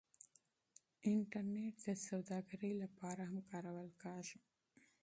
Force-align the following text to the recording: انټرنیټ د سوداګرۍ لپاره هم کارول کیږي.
انټرنیټ 1.09 1.75
د 1.87 1.89
سوداګرۍ 2.07 2.73
لپاره 2.83 3.21
هم 3.29 3.37
کارول 3.49 3.89
کیږي. 4.03 4.39